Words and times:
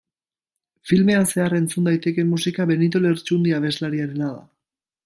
Filmean 0.91 1.27
zehar 1.35 1.55
entzun 1.59 1.91
daitekeen 1.91 2.33
musika 2.33 2.67
Benito 2.73 3.05
Lertxundi 3.05 3.57
abeslariarena 3.61 4.35
da. 4.37 4.43